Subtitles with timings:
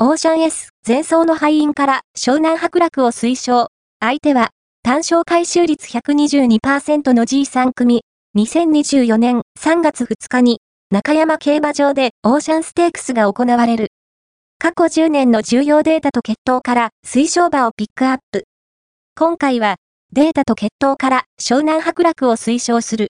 [0.00, 3.66] オーシャン S 前走の敗因から湘南白楽を推奨。
[3.98, 4.50] 相手は
[4.84, 8.02] 単勝回収率122%の G3 組。
[8.36, 10.60] 2024年3月2日に
[10.92, 13.88] 中山競馬場でオーシャンステークスが行われる。
[14.60, 18.44] 過去10年の重要データと決闘から推奨馬をピックアップ。
[19.16, 19.78] 今回は
[20.12, 23.06] データと決闘から湘南白楽を推奨する。